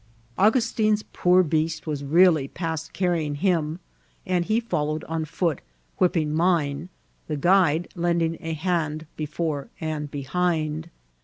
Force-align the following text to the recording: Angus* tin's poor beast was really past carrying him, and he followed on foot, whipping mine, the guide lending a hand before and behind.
Angus* 0.35 0.71
tin's 0.71 1.03
poor 1.13 1.43
beast 1.43 1.85
was 1.85 2.03
really 2.03 2.47
past 2.47 2.91
carrying 2.91 3.35
him, 3.35 3.79
and 4.25 4.43
he 4.45 4.59
followed 4.59 5.03
on 5.03 5.25
foot, 5.25 5.61
whipping 5.99 6.33
mine, 6.33 6.89
the 7.27 7.37
guide 7.37 7.87
lending 7.93 8.35
a 8.39 8.53
hand 8.53 9.05
before 9.15 9.69
and 9.79 10.09
behind. 10.09 10.89